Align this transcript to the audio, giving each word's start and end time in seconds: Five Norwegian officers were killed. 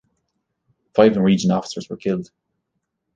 Five 0.95 1.13
Norwegian 1.13 1.51
officers 1.51 1.87
were 1.87 1.95
killed. 1.95 2.31